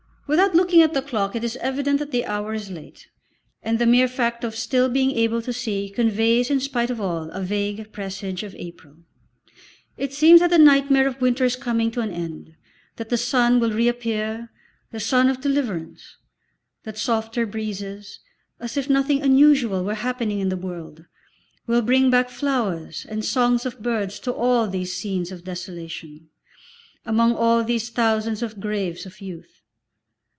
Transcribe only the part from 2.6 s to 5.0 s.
late, and the mere fact of still